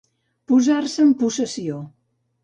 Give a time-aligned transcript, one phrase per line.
[0.51, 1.77] Posar-se en possessió.